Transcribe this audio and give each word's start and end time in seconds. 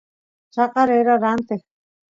chaqa 0.53 0.81
rera 0.89 1.13
ranteq 1.23 1.61